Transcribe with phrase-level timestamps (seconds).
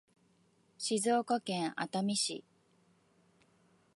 [0.79, 2.43] 静岡県熱海市